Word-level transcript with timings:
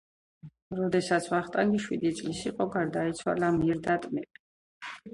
როდესაც 0.79 1.27
ვახტანგი 1.33 1.83
შვიდი 1.85 2.13
წლის 2.21 2.43
იყო 2.51 2.69
გარდაიცვალა 2.79 3.55
მირდატ 3.63 4.13
მეფე 4.19 4.47